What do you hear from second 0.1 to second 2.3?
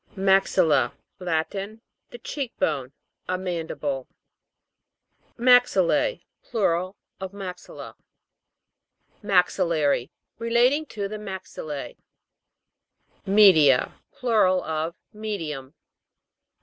MAX'ILLA. Latin. The